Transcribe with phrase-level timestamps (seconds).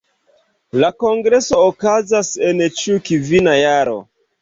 [0.83, 3.99] La kongreso okazas en ĉiu kvina jaro.